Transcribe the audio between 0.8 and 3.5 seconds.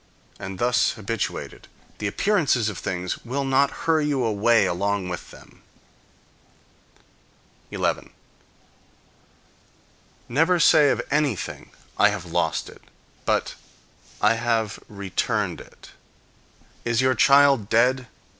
habituated, the appearances of things will